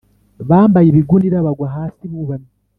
[0.49, 2.51] bambaye ibigunira bagwa hasi bubamye